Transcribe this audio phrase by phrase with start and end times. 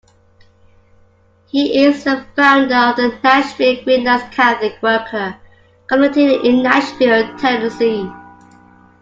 [1.45, 5.35] He is the founder of the Nashville Greenlands Catholic Worker
[5.87, 8.09] community in Nashville, Tennessee.